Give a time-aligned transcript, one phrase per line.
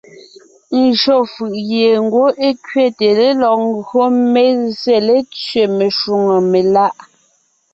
[0.83, 6.95] Ńgÿo fʉ̀ʼ gie ngwɔ́ é kẅéte lélɔg ńgÿo mé zsé létẅé meshwóŋè meláʼ.